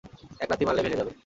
[0.39, 1.11] এক লাথি মারলেই ভেঙে যাবে।